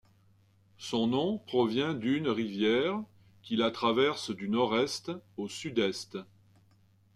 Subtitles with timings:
[0.79, 2.99] Son nom provient d'une rivière
[3.43, 6.17] qui la traverse du nord-est au sud-est.